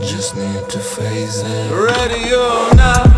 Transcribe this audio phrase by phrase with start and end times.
[0.00, 1.70] Just need to phase it.
[1.72, 3.14] Ready Radio now.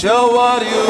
[0.00, 0.89] show what you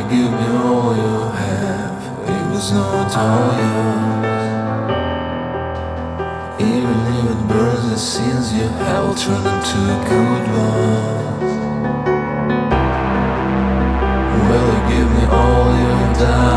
[0.00, 2.00] You give me all you have?
[2.24, 4.44] It was not all yours.
[6.58, 11.52] Even if it burns the sins you have, will turn into good ones.
[14.48, 16.49] Will you give me all you counting.